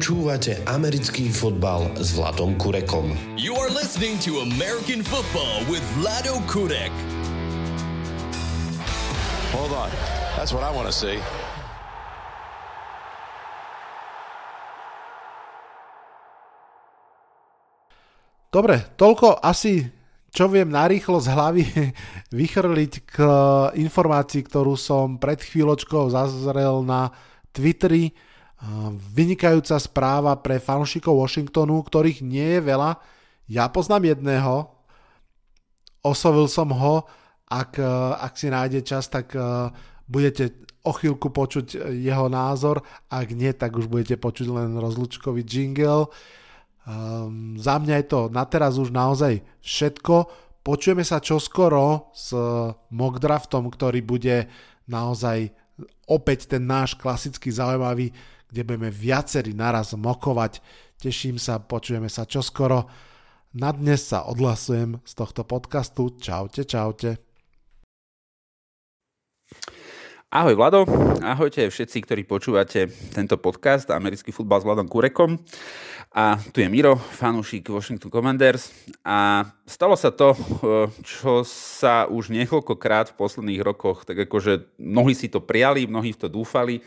Počúvate 0.01 0.57
americký 0.65 1.29
fotbal 1.29 1.93
s 2.01 2.17
Vladom 2.17 2.57
Kurekom. 2.57 3.13
You 3.37 3.53
are 3.53 3.69
listening 3.69 4.17
to 4.25 4.41
American 4.41 5.05
Football 5.05 5.61
with 5.69 5.85
Vlado 5.93 6.41
Kurek. 6.49 6.89
Hold 9.53 9.77
on. 9.77 9.93
That's 10.33 10.57
what 10.57 10.65
I 10.65 10.73
want 10.73 10.89
to 10.89 10.95
see. 10.97 11.21
Dobre, 18.49 18.81
toľko 18.97 19.37
asi, 19.37 19.85
čo 20.33 20.49
viem 20.49 20.73
narýchlo 20.73 21.21
z 21.21 21.29
hlavy 21.29 21.65
vychrliť 22.41 22.93
k 23.05 23.15
informácii, 23.77 24.49
ktorú 24.49 24.73
som 24.73 25.21
pred 25.21 25.37
chvíľočkou 25.45 26.09
zazrel 26.09 26.81
na 26.81 27.13
Twitteri. 27.53 28.30
Vynikajúca 29.17 29.81
správa 29.81 30.37
pre 30.37 30.61
fanúšikov 30.61 31.17
Washingtonu, 31.17 31.81
ktorých 31.81 32.21
nie 32.21 32.57
je 32.57 32.61
veľa, 32.61 33.01
ja 33.51 33.67
poznám 33.67 34.15
jedného, 34.15 34.69
oslovil 36.05 36.47
som 36.47 36.71
ho, 36.71 37.03
ak, 37.51 37.75
eh, 37.81 37.87
ak 38.21 38.33
si 38.39 38.47
nájde 38.47 38.79
čas, 38.87 39.11
tak 39.11 39.35
eh, 39.35 39.43
budete 40.07 40.55
o 40.87 40.91
chvíľku 40.95 41.29
počuť 41.29 41.93
jeho 41.93 42.25
názor, 42.31 42.81
ak 43.11 43.35
nie, 43.35 43.53
tak 43.53 43.77
už 43.77 43.85
budete 43.85 44.17
počuť 44.17 44.47
len 44.49 44.81
rozlučkový 44.81 45.45
jingle. 45.45 46.09
Um, 46.81 47.53
za 47.61 47.77
mňa 47.77 48.01
je 48.01 48.07
to 48.09 48.21
na 48.33 48.41
teraz 48.49 48.81
už 48.81 48.89
naozaj 48.89 49.45
všetko. 49.61 50.25
Počujeme 50.65 51.05
sa 51.05 51.21
čoskoro 51.21 52.09
s 52.17 52.33
mock 52.89 53.21
draftom, 53.21 53.69
ktorý 53.69 54.01
bude 54.01 54.49
naozaj 54.89 55.53
opäť 56.09 56.49
ten 56.57 56.65
náš 56.65 56.97
klasický 56.97 57.53
zaujímavý, 57.53 58.09
kde 58.51 58.67
budeme 58.67 58.91
viacerí 58.91 59.55
naraz 59.55 59.95
mokovať. 59.95 60.59
Teším 60.99 61.39
sa, 61.39 61.63
počujeme 61.63 62.11
sa 62.11 62.27
čoskoro. 62.27 62.91
Na 63.55 63.71
dnes 63.71 64.03
sa 64.11 64.27
odhlasujem 64.27 64.99
z 65.07 65.13
tohto 65.15 65.47
podcastu. 65.47 66.19
Čaute, 66.19 66.67
čaute. 66.67 67.15
Ahoj 70.31 70.55
Vlado, 70.55 70.87
ahojte 71.19 71.67
všetci, 71.67 72.07
ktorí 72.07 72.23
počúvate 72.23 72.87
tento 73.11 73.35
podcast 73.35 73.91
Americký 73.91 74.31
futbal 74.31 74.63
s 74.63 74.67
Vladom 74.67 74.87
Kurekom. 74.87 75.35
A 76.15 76.39
tu 76.55 76.63
je 76.63 76.71
Miro, 76.71 76.95
fanúšik 76.95 77.67
Washington 77.67 78.11
Commanders. 78.11 78.71
A 79.03 79.47
stalo 79.67 79.95
sa 79.99 80.11
to, 80.11 80.35
čo 81.03 81.43
sa 81.47 82.07
už 82.07 82.31
niekoľkokrát 82.31 83.11
v 83.11 83.17
posledných 83.19 83.63
rokoch, 83.63 84.07
tak 84.07 84.23
akože 84.27 84.79
mnohí 84.79 85.15
si 85.15 85.27
to 85.27 85.43
prijali, 85.43 85.87
mnohí 85.87 86.15
v 86.15 86.19
to 86.19 86.27
dúfali, 86.31 86.79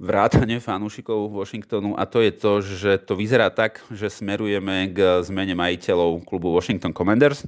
vrátane 0.00 0.56
fanúšikov 0.64 1.28
Washingtonu 1.28 1.92
a 1.92 2.08
to 2.08 2.24
je 2.24 2.32
to, 2.32 2.52
že 2.64 2.92
to 3.04 3.12
vyzerá 3.12 3.52
tak, 3.52 3.84
že 3.92 4.08
smerujeme 4.08 4.88
k 4.96 5.20
zmene 5.20 5.52
majiteľov 5.52 6.24
klubu 6.24 6.56
Washington 6.56 6.96
Commanders. 6.96 7.44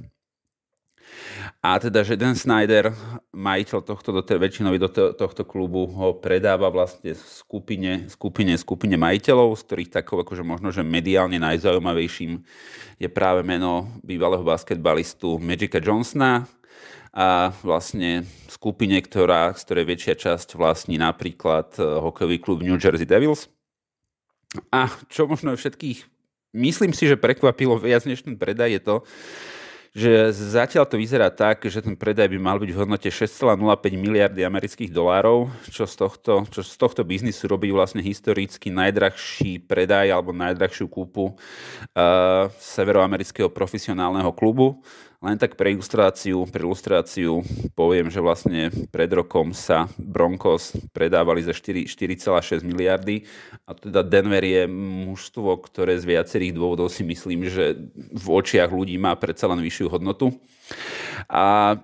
A 1.63 1.79
teda, 1.79 2.03
že 2.03 2.19
Dan 2.19 2.35
Snyder, 2.35 2.91
majiteľ 3.31 3.79
tohto, 3.87 4.11
do 4.11 4.21
väčšinový 4.21 4.77
do 4.83 4.91
tohto 4.91 5.47
klubu, 5.47 5.87
ho 5.95 6.19
predáva 6.19 6.67
vlastne 6.67 7.15
skupine, 7.15 8.11
skupine, 8.11 8.51
skupine 8.59 8.99
majiteľov, 8.99 9.55
z 9.55 9.63
ktorých 9.63 9.93
takov 9.95 10.27
akože 10.27 10.43
možno, 10.43 10.75
že 10.75 10.83
mediálne 10.83 11.39
najzaujímavejším 11.39 12.43
je 12.99 13.09
práve 13.09 13.47
meno 13.47 13.87
bývalého 14.03 14.43
basketbalistu 14.43 15.39
Magica 15.39 15.79
Johnsona, 15.79 16.43
a 17.13 17.53
vlastne 17.61 18.25
skupine, 18.49 18.97
ktorá, 18.97 19.53
z 19.53 19.61
ktorej 19.69 19.85
väčšia 19.85 20.15
časť 20.17 20.57
vlastní 20.57 20.97
napríklad 20.97 21.77
eh, 21.77 21.85
hokejový 21.85 22.37
klub 22.41 22.65
New 22.65 22.81
Jersey 22.81 23.05
Devils. 23.05 23.47
A 24.73 24.89
čo 25.09 25.29
možno 25.29 25.53
všetkých 25.53 26.05
myslím 26.53 26.93
si, 26.93 27.09
že 27.09 27.17
prekvapilo 27.17 27.77
viac 27.77 28.05
než 28.05 28.21
ten 28.21 28.37
predaj 28.37 28.77
je 28.77 28.81
to, 28.81 28.95
že 29.93 30.33
zatiaľ 30.33 30.89
to 30.89 30.97
vyzerá 30.97 31.29
tak, 31.29 31.69
že 31.69 31.77
ten 31.77 31.93
predaj 31.93 32.25
by 32.25 32.37
mal 32.41 32.57
byť 32.57 32.69
v 32.73 32.79
hodnote 32.81 33.09
6,05 33.13 33.61
miliardy 33.93 34.41
amerických 34.41 34.89
dolárov, 34.89 35.53
čo 35.69 35.85
z 35.85 36.01
tohto, 36.01 36.49
čo 36.49 36.65
z 36.65 36.73
tohto 36.81 37.05
biznisu 37.05 37.45
robí 37.45 37.69
vlastne 37.69 38.01
historicky 38.01 38.73
najdrahší 38.73 39.61
predaj 39.69 40.09
alebo 40.09 40.33
najdrahšiu 40.33 40.89
kúpu 40.89 41.37
uh, 41.37 42.49
severoamerického 42.57 43.53
profesionálneho 43.53 44.33
klubu. 44.33 44.81
Len 45.23 45.39
tak 45.39 45.55
pre 45.55 45.71
ilustráciu, 45.71 46.43
pre 46.51 46.67
ilustráciu 46.67 47.47
poviem, 47.79 48.11
že 48.11 48.19
vlastne 48.19 48.67
pred 48.91 49.07
rokom 49.07 49.55
sa 49.55 49.87
Broncos 49.95 50.75
predávali 50.91 51.39
za 51.39 51.55
4,6 51.55 52.59
miliardy 52.59 53.23
a 53.63 53.71
teda 53.71 54.03
Denver 54.03 54.43
je 54.43 54.67
mužstvo, 54.67 55.63
ktoré 55.63 55.95
z 55.95 56.11
viacerých 56.11 56.51
dôvodov 56.51 56.91
si 56.91 57.07
myslím, 57.07 57.47
že 57.47 57.79
v 57.95 58.25
očiach 58.27 58.67
ľudí 58.67 58.99
má 58.99 59.15
predsa 59.15 59.47
len 59.47 59.63
vyššiu 59.63 59.87
hodnotu. 59.87 60.35
A 61.31 61.79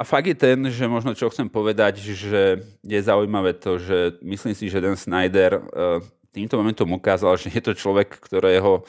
a 0.00 0.02
fakt 0.08 0.24
je 0.24 0.32
ten, 0.32 0.56
že 0.72 0.88
možno 0.88 1.12
čo 1.12 1.28
chcem 1.28 1.44
povedať, 1.44 2.00
že 2.00 2.64
je 2.80 3.00
zaujímavé 3.04 3.52
to, 3.52 3.76
že 3.76 4.16
myslím 4.24 4.56
si, 4.56 4.72
že 4.72 4.80
Dan 4.80 4.96
Snyder 4.96 5.60
eh, 5.60 6.00
týmto 6.32 6.56
momentom 6.56 6.88
ukázal, 6.96 7.36
že 7.36 7.52
je 7.52 7.60
to 7.60 7.76
človek, 7.76 8.08
ktorého 8.16 8.88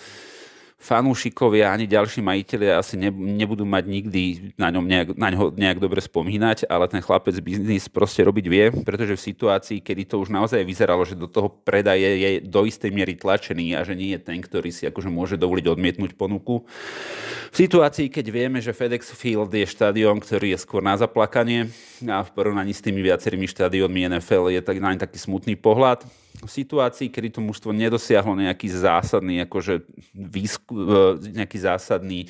fanúšikovia 0.81 1.69
ani 1.69 1.85
ďalší 1.85 2.25
majiteľi 2.25 2.73
asi 2.73 2.97
ne, 2.97 3.13
nebudú 3.13 3.61
mať 3.69 3.85
nikdy 3.85 4.21
na, 4.57 4.73
ňom 4.73 4.81
nejak, 4.81 5.07
na 5.13 5.29
ňo 5.29 5.53
nejak 5.53 5.77
dobre 5.77 6.01
spomínať, 6.01 6.65
ale 6.65 6.89
ten 6.89 7.05
chlapec 7.05 7.37
biznis 7.37 7.85
proste 7.85 8.25
robiť 8.25 8.45
vie, 8.49 8.65
pretože 8.81 9.13
v 9.13 9.25
situácii, 9.29 9.77
kedy 9.77 10.09
to 10.09 10.17
už 10.17 10.33
naozaj 10.33 10.65
vyzeralo, 10.65 11.05
že 11.05 11.13
do 11.13 11.29
toho 11.29 11.53
predaje 11.53 12.17
je 12.17 12.29
do 12.41 12.65
istej 12.65 12.89
miery 12.89 13.13
tlačený 13.13 13.77
a 13.77 13.85
že 13.85 13.93
nie 13.93 14.17
je 14.17 14.25
ten, 14.25 14.41
ktorý 14.41 14.73
si 14.73 14.89
akože 14.89 15.13
môže 15.13 15.37
dovoliť 15.37 15.65
odmietnúť 15.69 16.17
ponuku. 16.17 16.65
V 17.51 17.55
situácii, 17.55 18.09
keď 18.09 18.25
vieme, 18.33 18.57
že 18.57 18.73
FedEx 18.73 19.13
Field 19.13 19.53
je 19.53 19.69
štadión, 19.69 20.17
ktorý 20.17 20.57
je 20.57 20.63
skôr 20.65 20.81
na 20.81 20.97
zaplakanie 20.97 21.69
a 22.09 22.25
v 22.25 22.29
porovnaní 22.33 22.73
s 22.73 22.81
tými 22.81 23.05
viacerými 23.05 23.45
štadiónmi 23.45 24.09
NFL 24.17 24.49
je 24.49 24.61
tak 24.65 24.81
na 24.81 24.97
taký 24.97 25.21
smutný 25.21 25.59
pohľad, 25.59 26.07
situácii, 26.47 27.11
kedy 27.11 27.37
to 27.37 27.41
mužstvo 27.41 27.75
nedosiahlo 27.75 28.33
nejaký 28.37 28.71
zásadný, 28.71 29.43
akože 29.45 29.85
výsku, 30.13 30.71
e, 30.73 31.37
nejaký 31.41 31.57
zásadný 31.59 32.29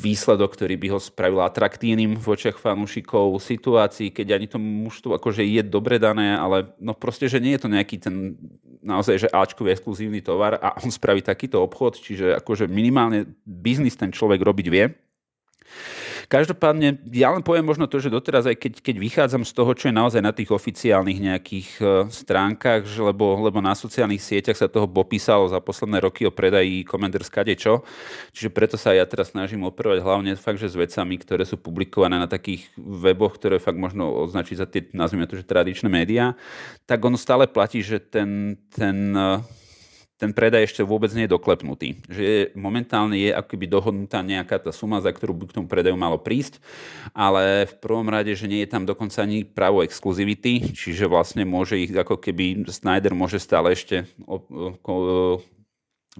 výsledok, 0.00 0.56
ktorý 0.56 0.80
by 0.80 0.88
ho 0.96 1.00
spravil 1.00 1.44
atraktívnym 1.44 2.16
v 2.16 2.26
očiach 2.32 2.56
fanúšikov, 2.56 3.36
v 3.36 3.44
situácii, 3.44 4.08
keď 4.08 4.40
ani 4.40 4.46
to 4.48 4.56
mužstvo 4.56 5.20
akože 5.20 5.44
je 5.44 5.60
dobre 5.60 6.00
dané, 6.00 6.32
ale 6.32 6.72
no 6.80 6.96
proste, 6.96 7.28
že 7.28 7.44
nie 7.44 7.52
je 7.56 7.60
to 7.60 7.68
nejaký 7.68 8.00
ten 8.00 8.40
naozaj, 8.80 9.28
že 9.28 9.28
Ačkový 9.28 9.76
exkluzívny 9.76 10.24
tovar 10.24 10.56
a 10.56 10.80
on 10.80 10.88
spraví 10.88 11.20
takýto 11.20 11.60
obchod, 11.60 12.00
čiže 12.00 12.40
akože 12.40 12.72
minimálne 12.72 13.28
biznis 13.44 14.00
ten 14.00 14.08
človek 14.08 14.40
robiť 14.40 14.66
vie. 14.72 14.84
Každopádne, 16.30 17.02
ja 17.10 17.34
len 17.34 17.42
poviem 17.42 17.66
možno 17.66 17.90
to, 17.90 17.98
že 17.98 18.06
doteraz, 18.06 18.46
aj 18.46 18.54
keď, 18.54 18.72
keď 18.78 18.96
vychádzam 19.02 19.42
z 19.42 19.50
toho, 19.50 19.74
čo 19.74 19.90
je 19.90 19.98
naozaj 19.98 20.22
na 20.22 20.30
tých 20.30 20.54
oficiálnych 20.54 21.18
nejakých 21.18 21.68
uh, 21.82 22.06
stránkach, 22.06 22.86
že 22.86 23.02
lebo, 23.02 23.34
lebo 23.42 23.58
na 23.58 23.74
sociálnych 23.74 24.22
sieťach 24.22 24.54
sa 24.54 24.70
toho 24.70 24.86
popísalo 24.86 25.50
za 25.50 25.58
posledné 25.58 25.98
roky 25.98 26.22
o 26.22 26.30
predaji 26.30 26.86
Commander 26.86 27.26
skade 27.26 27.58
čo. 27.58 27.82
Čiže 28.30 28.54
preto 28.54 28.78
sa 28.78 28.94
ja 28.94 29.02
teraz 29.10 29.34
snažím 29.34 29.66
operovať 29.66 30.06
hlavne 30.06 30.38
fakt, 30.38 30.62
že 30.62 30.70
s 30.70 30.78
vecami, 30.78 31.18
ktoré 31.18 31.42
sú 31.42 31.58
publikované 31.58 32.14
na 32.14 32.30
takých 32.30 32.70
weboch, 32.78 33.34
ktoré 33.34 33.58
fakt 33.58 33.82
možno 33.82 34.14
označiť 34.30 34.54
za 34.54 34.70
tie, 34.70 34.86
nazvime 34.94 35.26
to, 35.26 35.34
že 35.34 35.42
tradičné 35.42 35.90
médiá, 35.90 36.38
tak 36.86 37.02
ono 37.02 37.18
stále 37.18 37.50
platí, 37.50 37.82
že 37.82 37.98
ten, 37.98 38.54
ten 38.70 39.18
uh, 39.18 39.42
ten 40.20 40.36
predaj 40.36 40.68
ešte 40.68 40.84
vôbec 40.84 41.08
nie 41.16 41.24
je 41.24 41.32
doklepnutý. 41.32 41.96
Že 42.04 42.52
momentálne 42.52 43.16
je 43.16 43.32
akoby 43.32 43.64
dohodnutá 43.64 44.20
nejaká 44.20 44.60
tá 44.60 44.68
suma, 44.68 45.00
za 45.00 45.08
ktorú 45.08 45.32
by 45.32 45.44
k 45.48 45.56
tomu 45.56 45.66
predaju 45.66 45.96
malo 45.96 46.20
prísť, 46.20 46.60
ale 47.16 47.64
v 47.64 47.74
prvom 47.80 48.04
rade, 48.04 48.36
že 48.36 48.44
nie 48.44 48.60
je 48.60 48.68
tam 48.68 48.84
dokonca 48.84 49.24
ani 49.24 49.48
právo 49.48 49.80
exkluzivity, 49.80 50.76
čiže 50.76 51.08
vlastne 51.08 51.48
môže 51.48 51.80
ich 51.80 51.96
ako 51.96 52.20
keby 52.20 52.68
Snyder 52.68 53.16
môže 53.16 53.40
stále 53.40 53.72
ešte 53.72 54.04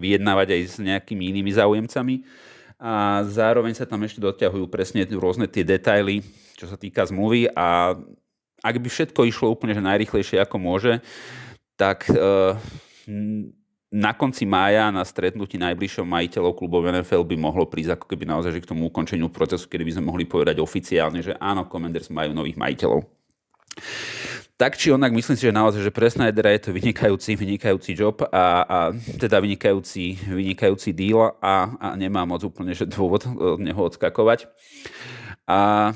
vyjednávať 0.01 0.49
aj 0.57 0.61
s 0.65 0.77
nejakými 0.81 1.29
inými 1.37 1.53
záujemcami. 1.53 2.25
A 2.81 3.21
zároveň 3.29 3.77
sa 3.77 3.85
tam 3.85 4.01
ešte 4.09 4.25
doťahujú 4.25 4.65
presne 4.73 5.05
rôzne 5.13 5.45
tie 5.45 5.61
detaily, 5.61 6.25
čo 6.57 6.65
sa 6.65 6.81
týka 6.81 7.05
zmluvy 7.05 7.53
a 7.53 7.93
ak 8.65 8.77
by 8.77 8.89
všetko 8.89 9.29
išlo 9.29 9.53
úplne 9.53 9.77
že 9.77 9.85
najrychlejšie 9.85 10.41
ako 10.41 10.57
môže, 10.57 11.05
tak 11.77 12.09
uh, 12.13 12.57
na 13.91 14.15
konci 14.15 14.47
mája 14.47 14.87
na 14.95 15.03
stretnutí 15.03 15.59
najbližšom 15.59 16.07
majiteľov 16.07 16.55
klubov 16.55 16.87
NFL 16.87 17.27
by 17.27 17.37
mohlo 17.37 17.67
prísť 17.67 17.99
ako 17.99 18.07
keby 18.07 18.23
naozaj 18.23 18.55
že 18.55 18.63
k 18.63 18.71
tomu 18.71 18.87
ukončeniu 18.87 19.27
procesu, 19.27 19.67
kedy 19.67 19.83
by 19.83 19.93
sme 19.99 20.05
mohli 20.07 20.25
povedať 20.31 20.63
oficiálne, 20.63 21.19
že 21.19 21.35
áno, 21.43 21.67
Commanders 21.67 22.07
majú 22.07 22.31
nových 22.31 22.55
majiteľov. 22.55 23.03
Tak 24.61 24.77
či 24.77 24.93
onak, 24.93 25.11
myslím 25.17 25.41
si, 25.41 25.49
že 25.49 25.57
naozaj, 25.57 25.81
že 25.81 25.91
pre 25.91 26.07
Snydera 26.07 26.53
je 26.53 26.69
to 26.69 26.71
vynikajúci, 26.77 27.33
vynikajúci 27.33 27.97
job 27.97 28.21
a, 28.29 28.63
a 28.63 28.79
teda 29.17 29.41
vynikajúci, 29.41 30.21
vynikajúci 30.29 30.93
deal 30.93 31.33
a, 31.41 31.75
a 31.81 31.87
nemá 31.97 32.29
moc 32.29 32.45
úplne 32.45 32.77
že 32.77 32.85
dôvod 32.85 33.25
od 33.27 33.57
neho 33.57 33.81
odskakovať. 33.81 34.47
A, 35.49 35.91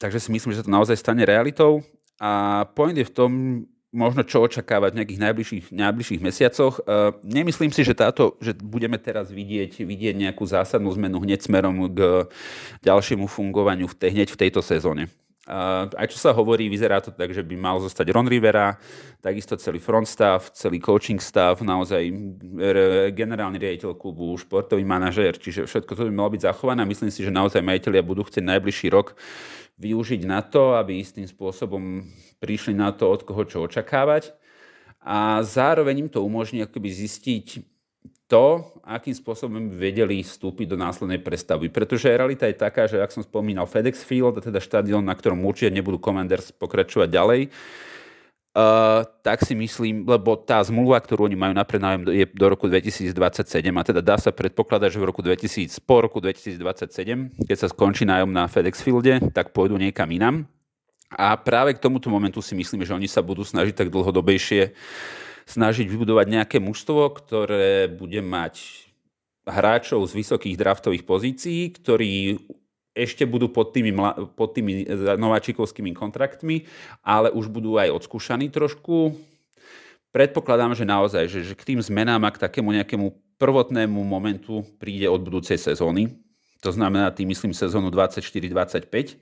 takže 0.00 0.18
si 0.18 0.32
myslím, 0.32 0.56
že 0.56 0.64
to 0.64 0.72
naozaj 0.72 0.96
stane 0.96 1.28
realitou. 1.28 1.84
A 2.16 2.64
point 2.72 2.96
je 2.96 3.04
v 3.04 3.12
tom, 3.12 3.30
možno 3.96 4.20
čo 4.22 4.44
očakávať 4.44 4.92
v 4.92 4.98
nejakých 5.00 5.22
najbližších, 5.24 5.64
najbližších 5.72 6.20
mesiacoch. 6.20 6.84
Uh, 6.84 7.16
nemyslím 7.24 7.72
si, 7.72 7.80
že 7.80 7.96
táto, 7.96 8.36
že 8.44 8.52
budeme 8.52 9.00
teraz 9.00 9.32
vidieť, 9.32 9.80
vidieť 9.80 10.14
nejakú 10.14 10.44
zásadnú 10.44 10.92
zmenu 11.00 11.24
hneď 11.24 11.40
smerom 11.40 11.88
k 11.88 12.28
ďalšiemu 12.84 13.24
fungovaniu 13.24 13.88
v 13.88 13.96
tej, 13.96 14.10
hneď 14.12 14.28
v 14.28 14.40
tejto 14.46 14.60
sezóne. 14.60 15.08
Aj 15.46 16.06
čo 16.10 16.18
sa 16.18 16.34
hovorí, 16.34 16.66
vyzerá 16.66 16.98
to 16.98 17.14
tak, 17.14 17.30
že 17.30 17.46
by 17.46 17.54
mal 17.54 17.78
zostať 17.78 18.10
Ron 18.10 18.26
Rivera, 18.26 18.74
takisto 19.22 19.54
celý 19.54 19.78
front 19.78 20.10
staff, 20.10 20.50
celý 20.50 20.82
coaching 20.82 21.22
staff, 21.22 21.62
naozaj 21.62 22.02
generálny 23.14 23.54
riaditeľ 23.54 23.94
klubu, 23.94 24.34
športový 24.34 24.82
manažér, 24.82 25.38
čiže 25.38 25.70
všetko 25.70 25.94
to 25.94 26.02
by 26.10 26.12
malo 26.14 26.34
byť 26.34 26.50
zachované. 26.50 26.82
Myslím 26.82 27.14
si, 27.14 27.22
že 27.22 27.30
naozaj 27.30 27.62
majiteľia 27.62 28.02
budú 28.02 28.26
chcieť 28.26 28.42
najbližší 28.42 28.90
rok 28.90 29.14
využiť 29.78 30.26
na 30.26 30.42
to, 30.42 30.74
aby 30.74 30.98
istým 30.98 31.30
spôsobom 31.30 32.02
prišli 32.42 32.74
na 32.74 32.90
to, 32.90 33.06
od 33.06 33.22
koho 33.22 33.46
čo 33.46 33.62
očakávať. 33.62 34.34
A 35.06 35.46
zároveň 35.46 36.02
im 36.02 36.10
to 36.10 36.26
umožní 36.26 36.66
akoby 36.66 36.90
zistiť 36.90 37.75
to, 38.26 38.66
akým 38.82 39.14
spôsobom 39.14 39.70
vedeli 39.70 40.22
vstúpiť 40.22 40.74
do 40.74 40.76
následnej 40.78 41.22
prestavby. 41.22 41.70
Pretože 41.70 42.10
realita 42.10 42.50
je 42.50 42.58
taká, 42.58 42.90
že 42.90 42.98
ak 42.98 43.14
som 43.14 43.22
spomínal 43.22 43.70
FedEx 43.70 44.02
Field, 44.02 44.42
teda 44.42 44.58
štadión, 44.58 45.06
na 45.06 45.14
ktorom 45.14 45.38
určite 45.46 45.70
nebudú 45.70 46.02
Commanders 46.02 46.50
pokračovať 46.50 47.08
ďalej, 47.10 47.40
Uh, 48.56 49.04
tak 49.20 49.44
si 49.44 49.52
myslím, 49.52 50.08
lebo 50.08 50.32
tá 50.32 50.64
zmluva, 50.64 50.96
ktorú 50.96 51.28
oni 51.28 51.36
majú 51.36 51.52
na 51.52 51.60
prenájom, 51.60 52.08
je 52.08 52.24
do 52.24 52.46
roku 52.48 52.64
2027 52.72 53.12
a 53.52 53.82
teda 53.84 54.00
dá 54.00 54.16
sa 54.16 54.32
predpokladať, 54.32 54.96
že 54.96 54.96
v 54.96 55.04
roku 55.04 55.20
2000, 55.20 55.76
po 55.84 56.00
roku 56.00 56.24
2027, 56.24 57.36
keď 57.44 57.52
sa 57.60 57.68
skončí 57.68 58.08
nájom 58.08 58.32
na 58.32 58.48
FedEx 58.48 58.80
Fielde, 58.80 59.20
tak 59.36 59.52
pôjdu 59.52 59.76
niekam 59.76 60.08
inam. 60.08 60.48
A 61.12 61.36
práve 61.36 61.76
k 61.76 61.84
tomuto 61.84 62.08
momentu 62.08 62.40
si 62.40 62.56
myslím, 62.56 62.80
že 62.80 62.96
oni 62.96 63.04
sa 63.04 63.20
budú 63.20 63.44
snažiť 63.44 63.76
tak 63.76 63.92
dlhodobejšie 63.92 64.72
snažiť 65.46 65.86
vybudovať 65.86 66.26
nejaké 66.26 66.58
mužstvo, 66.58 67.14
ktoré 67.14 67.86
bude 67.86 68.18
mať 68.20 68.86
hráčov 69.46 70.02
z 70.10 70.12
vysokých 70.18 70.58
draftových 70.58 71.06
pozícií, 71.06 71.70
ktorí 71.70 72.42
ešte 72.96 73.28
budú 73.28 73.52
pod 73.52 73.70
tými, 73.76 73.92
pod 74.34 74.56
tými 74.56 74.88
nováčikovskými 75.20 75.92
kontraktmi, 75.94 76.66
ale 77.04 77.30
už 77.30 77.52
budú 77.52 77.78
aj 77.78 77.92
odskúšaní 77.92 78.50
trošku. 78.50 79.14
Predpokladám, 80.10 80.72
že 80.72 80.88
naozaj, 80.88 81.28
že, 81.28 81.44
že 81.44 81.54
k 81.54 81.76
tým 81.76 81.80
zmenám 81.84 82.24
a 82.24 82.32
k 82.32 82.40
takému 82.40 82.72
nejakému 82.72 83.36
prvotnému 83.36 84.00
momentu 84.00 84.64
príde 84.80 85.04
od 85.12 85.20
budúcej 85.20 85.60
sezóny. 85.60 86.08
To 86.64 86.72
znamená, 86.72 87.12
tým 87.12 87.28
myslím 87.28 87.52
sezónu 87.52 87.92
24-25, 87.92 89.20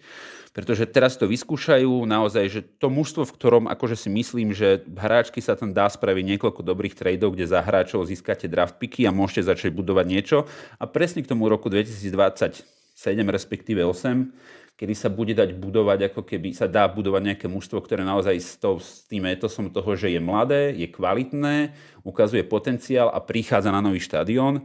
pretože 0.54 0.86
teraz 0.86 1.18
to 1.18 1.26
vyskúšajú 1.26 2.06
naozaj, 2.06 2.44
že 2.46 2.60
to 2.78 2.86
mužstvo, 2.86 3.26
v 3.26 3.34
ktorom 3.34 3.64
akože 3.66 3.98
si 3.98 4.08
myslím, 4.08 4.54
že 4.54 4.86
hráčky 4.86 5.42
sa 5.42 5.58
tam 5.58 5.74
dá 5.74 5.90
spraviť 5.90 6.24
niekoľko 6.38 6.62
dobrých 6.62 6.94
tradeov, 6.94 7.34
kde 7.34 7.50
za 7.50 7.58
hráčov 7.58 8.06
získate 8.06 8.46
draft 8.46 8.78
picky 8.78 9.02
a 9.04 9.10
môžete 9.10 9.50
začať 9.50 9.74
budovať 9.74 10.06
niečo. 10.06 10.38
A 10.78 10.86
presne 10.86 11.26
k 11.26 11.30
tomu 11.34 11.50
roku 11.50 11.66
2020 11.66 12.62
7, 12.94 13.26
respektíve 13.26 13.82
8, 13.82 14.78
kedy 14.78 14.94
sa 14.94 15.10
bude 15.10 15.34
dať 15.34 15.58
budovať, 15.58 16.14
ako 16.14 16.22
keby 16.22 16.54
sa 16.54 16.70
dá 16.70 16.86
budovať 16.86 17.34
nejaké 17.34 17.46
mužstvo, 17.50 17.82
ktoré 17.82 18.06
naozaj 18.06 18.38
s, 18.38 18.54
to, 18.58 18.78
s 18.78 19.02
tým 19.10 19.26
etosom 19.26 19.70
toho, 19.74 19.98
že 19.98 20.14
je 20.14 20.22
mladé, 20.22 20.70
je 20.78 20.86
kvalitné, 20.86 21.74
ukazuje 22.06 22.46
potenciál 22.46 23.10
a 23.10 23.18
prichádza 23.18 23.74
na 23.74 23.82
nový 23.82 23.98
štadión. 23.98 24.62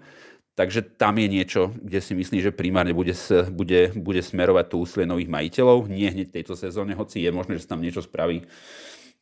Takže 0.60 1.00
tam 1.00 1.16
je 1.16 1.28
niečo, 1.32 1.72
kde 1.72 2.04
si 2.04 2.12
myslím, 2.20 2.44
že 2.44 2.52
primárne 2.52 2.92
bude, 2.92 3.16
bude, 3.48 3.96
bude 3.96 4.20
smerovať 4.20 4.66
to 4.68 4.84
úsilie 4.84 5.08
nových 5.08 5.32
majiteľov. 5.32 5.88
Nie 5.88 6.12
hneď 6.12 6.36
tejto 6.36 6.60
sezóne, 6.60 7.00
hoci 7.00 7.24
je 7.24 7.32
možné, 7.32 7.56
že 7.56 7.64
sa 7.64 7.80
tam 7.80 7.80
niečo 7.80 8.04
spraví 8.04 8.44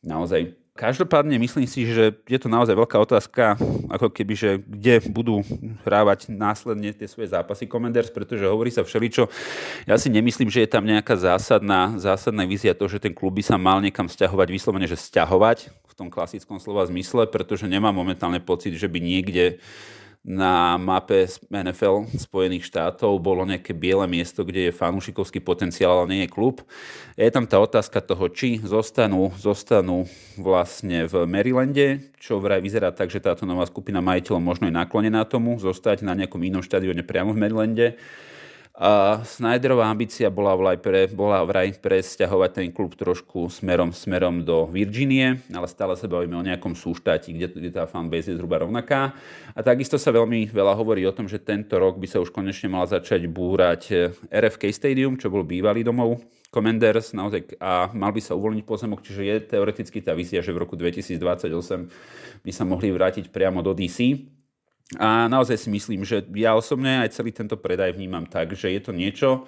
naozaj 0.02 0.58
Každopádne 0.78 1.42
myslím 1.42 1.66
si, 1.66 1.90
že 1.90 2.14
je 2.22 2.38
to 2.38 2.46
naozaj 2.46 2.70
veľká 2.78 3.02
otázka, 3.02 3.58
ako 3.90 4.14
keby, 4.14 4.34
že 4.38 4.50
kde 4.62 5.02
budú 5.10 5.42
hrávať 5.82 6.30
následne 6.30 6.94
tie 6.94 7.10
svoje 7.10 7.34
zápasy 7.34 7.66
Commanders, 7.66 8.14
pretože 8.14 8.46
hovorí 8.46 8.70
sa 8.70 8.86
všeličo. 8.86 9.26
Ja 9.90 9.98
si 9.98 10.06
nemyslím, 10.06 10.46
že 10.46 10.62
je 10.62 10.70
tam 10.70 10.86
nejaká 10.86 11.18
zásadná, 11.18 11.98
zásadná 11.98 12.46
vízia 12.46 12.78
to, 12.78 12.86
že 12.86 13.02
ten 13.02 13.10
klub 13.10 13.34
by 13.34 13.42
sa 13.42 13.58
mal 13.58 13.82
niekam 13.82 14.06
stiahovať, 14.06 14.54
vyslovene, 14.54 14.86
že 14.86 14.94
stiahovať 14.94 15.66
v 15.66 15.92
tom 15.98 16.14
klasickom 16.14 16.62
slova 16.62 16.86
zmysle, 16.86 17.26
pretože 17.26 17.66
nemám 17.66 17.98
momentálne 17.98 18.38
pocit, 18.38 18.78
že 18.78 18.86
by 18.86 19.02
niekde 19.02 19.58
na 20.28 20.76
mape 20.76 21.24
NFL 21.48 22.12
Spojených 22.20 22.68
štátov 22.68 23.16
bolo 23.16 23.48
nejaké 23.48 23.72
biele 23.72 24.04
miesto, 24.04 24.44
kde 24.44 24.68
je 24.68 24.76
fanúšikovský 24.76 25.40
potenciál, 25.40 26.04
ale 26.04 26.12
nie 26.12 26.20
je 26.28 26.34
klub. 26.36 26.60
Je 27.16 27.32
tam 27.32 27.48
tá 27.48 27.56
otázka 27.56 28.04
toho, 28.04 28.28
či 28.28 28.60
zostanú, 28.60 29.32
zostanú 29.40 30.04
vlastne 30.36 31.08
v 31.08 31.24
Marylande, 31.24 32.12
čo 32.20 32.36
vraj 32.44 32.60
vyzerá 32.60 32.92
tak, 32.92 33.08
že 33.08 33.24
táto 33.24 33.48
nová 33.48 33.64
skupina 33.64 34.04
majiteľov 34.04 34.44
možno 34.44 34.68
je 34.68 34.76
naklonená 34.76 35.24
tomu, 35.24 35.56
zostať 35.56 36.04
na 36.04 36.12
nejakom 36.12 36.44
inom 36.44 36.60
štadióne 36.60 37.08
priamo 37.08 37.32
v 37.32 37.40
Marylande 37.40 37.86
a 38.78 39.18
Snyderová 39.26 39.90
ambícia 39.90 40.30
bola 40.30 40.54
vraj, 40.54 40.78
pre, 40.78 41.10
bola 41.10 41.42
vraj 41.42 41.74
presťahovať 41.82 42.50
ten 42.54 42.68
klub 42.70 42.94
trošku 42.94 43.50
smerom, 43.50 43.90
smerom 43.90 44.46
do 44.46 44.70
Virginie, 44.70 45.42
ale 45.50 45.66
stále 45.66 45.98
sa 45.98 46.06
bavíme 46.06 46.38
o 46.38 46.46
nejakom 46.46 46.78
súštáti, 46.78 47.34
kde, 47.34 47.58
kde 47.58 47.70
tá 47.74 47.90
fanbase 47.90 48.30
je 48.30 48.38
zhruba 48.38 48.62
rovnaká. 48.62 49.18
A 49.58 49.60
takisto 49.66 49.98
sa 49.98 50.14
veľmi 50.14 50.46
veľa 50.54 50.78
hovorí 50.78 51.02
o 51.10 51.10
tom, 51.10 51.26
že 51.26 51.42
tento 51.42 51.74
rok 51.74 51.98
by 51.98 52.06
sa 52.06 52.22
už 52.22 52.30
konečne 52.30 52.70
mal 52.70 52.86
začať 52.86 53.26
búrať 53.26 53.82
eh, 53.90 54.14
RFK 54.30 54.70
Stadium, 54.70 55.18
čo 55.18 55.26
bol 55.26 55.42
bývalý 55.42 55.82
domov 55.82 56.22
Commanders 56.54 57.12
naozaj, 57.18 57.58
a 57.58 57.90
mal 57.92 58.14
by 58.14 58.22
sa 58.22 58.38
uvoľniť 58.38 58.62
pozemok, 58.62 59.02
čiže 59.02 59.22
je 59.26 59.36
teoreticky 59.58 59.98
tá 60.00 60.14
vízia, 60.14 60.38
že 60.38 60.54
v 60.54 60.62
roku 60.62 60.78
2028 60.78 61.18
by 62.46 62.52
sa 62.54 62.62
mohli 62.62 62.94
vrátiť 62.94 63.34
priamo 63.34 63.58
do 63.58 63.74
DC. 63.74 64.37
A 64.96 65.28
naozaj 65.28 65.60
si 65.60 65.68
myslím, 65.68 66.00
že 66.00 66.24
ja 66.32 66.56
osobne 66.56 67.04
aj 67.04 67.12
celý 67.12 67.28
tento 67.28 67.60
predaj 67.60 67.92
vnímam 67.92 68.24
tak, 68.24 68.56
že 68.56 68.72
je 68.72 68.80
to 68.80 68.96
niečo, 68.96 69.44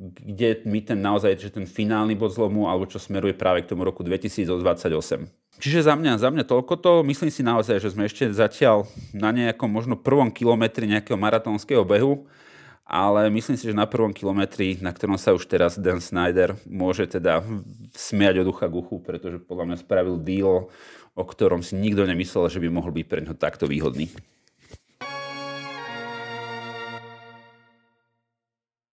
kde 0.00 0.66
mi 0.66 0.82
ten 0.82 0.98
naozaj, 0.98 1.36
že 1.38 1.54
ten 1.54 1.68
finálny 1.68 2.18
bod 2.18 2.34
zlomu, 2.34 2.66
alebo 2.66 2.90
čo 2.90 2.98
smeruje 2.98 3.36
práve 3.36 3.62
k 3.62 3.70
tomu 3.70 3.86
roku 3.86 4.02
2028. 4.02 5.30
Čiže 5.60 5.86
za 5.86 5.94
mňa, 5.94 6.16
za 6.16 6.32
mňa 6.32 6.44
toľko 6.48 6.74
to. 6.80 6.92
Myslím 7.04 7.28
si 7.28 7.44
naozaj, 7.44 7.84
že 7.84 7.92
sme 7.92 8.08
ešte 8.08 8.32
zatiaľ 8.32 8.88
na 9.12 9.28
nejakom 9.30 9.68
možno 9.68 9.94
prvom 10.00 10.32
kilometri 10.32 10.88
nejakého 10.88 11.20
maratónskeho 11.20 11.84
behu, 11.84 12.24
ale 12.88 13.28
myslím 13.30 13.60
si, 13.60 13.68
že 13.68 13.76
na 13.76 13.84
prvom 13.84 14.10
kilometri, 14.10 14.80
na 14.80 14.90
ktorom 14.90 15.20
sa 15.20 15.36
už 15.36 15.46
teraz 15.46 15.76
Dan 15.76 16.00
Snyder 16.00 16.56
môže 16.64 17.06
teda 17.06 17.44
smiať 17.92 18.42
od 18.42 18.50
ucha 18.50 18.66
k 18.66 18.74
uchu, 18.80 18.98
pretože 19.04 19.38
podľa 19.38 19.70
mňa 19.70 19.76
spravil 19.84 20.16
deal, 20.18 20.72
o 21.12 21.22
ktorom 21.22 21.60
si 21.60 21.76
nikto 21.76 22.08
nemyslel, 22.08 22.48
že 22.48 22.58
by 22.58 22.72
mohol 22.72 22.90
byť 22.90 23.06
pre 23.06 23.20
neho 23.20 23.36
takto 23.36 23.68
výhodný. 23.68 24.08